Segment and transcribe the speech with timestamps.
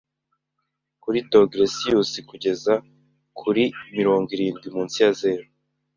[1.01, 2.73] kuri dogere celiciyusi kugeza
[3.39, 3.63] kuri
[3.97, 5.45] mirongo irindwi munsi ya zeru